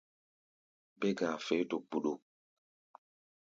Bé-ga̧a̧ 0.99 1.39
feé 1.45 1.63
do 1.69 1.77
gbuɗuk. 1.87 2.21